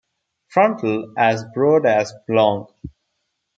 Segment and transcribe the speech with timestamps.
[0.47, 2.67] Frontal as broad as long.